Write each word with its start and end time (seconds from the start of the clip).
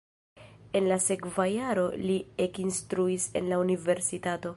En 0.79 0.87
la 0.91 0.95
sekva 1.07 1.45
jaro 1.57 1.83
li 2.07 2.15
ekinstruis 2.47 3.29
en 3.41 3.53
la 3.53 3.61
universitato. 3.67 4.49